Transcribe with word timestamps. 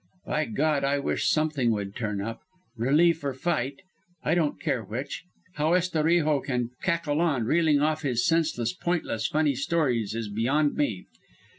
By 0.25 0.45
God, 0.45 0.83
I 0.83 0.97
wish 0.97 1.29
something 1.29 1.69
would 1.73 1.95
turn 1.95 2.21
up 2.21 2.41
relief 2.75 3.23
or 3.23 3.35
fight. 3.35 3.83
I 4.23 4.33
don't 4.33 4.59
care 4.59 4.83
which. 4.83 5.21
How 5.57 5.73
Estorijo 5.75 6.39
can 6.43 6.71
cackle 6.81 7.21
on, 7.21 7.43
reeling 7.43 7.81
off 7.81 8.01
his 8.01 8.25
senseless, 8.25 8.73
pointless 8.73 9.27
funny 9.27 9.53
stories, 9.53 10.15
is 10.15 10.27
beyond 10.27 10.73
me. 10.73 11.05